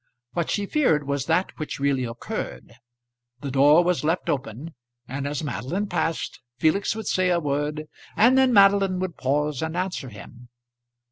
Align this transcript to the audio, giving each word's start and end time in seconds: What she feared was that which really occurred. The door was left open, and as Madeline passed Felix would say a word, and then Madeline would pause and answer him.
What 0.33 0.49
she 0.49 0.65
feared 0.65 1.07
was 1.07 1.27
that 1.27 1.51
which 1.59 1.79
really 1.79 2.05
occurred. 2.05 2.73
The 3.41 3.51
door 3.51 3.83
was 3.83 4.03
left 4.03 4.31
open, 4.31 4.73
and 5.07 5.27
as 5.27 5.43
Madeline 5.43 5.85
passed 5.85 6.39
Felix 6.57 6.95
would 6.95 7.05
say 7.05 7.29
a 7.29 7.39
word, 7.39 7.85
and 8.17 8.35
then 8.35 8.51
Madeline 8.51 8.97
would 8.97 9.15
pause 9.15 9.61
and 9.61 9.77
answer 9.77 10.09
him. 10.09 10.49